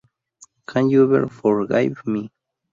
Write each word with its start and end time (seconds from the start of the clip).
Can 0.65 0.89
You 0.89 1.03
Ever 1.03 1.27
Forgive 1.27 2.07
Me? 2.07 2.31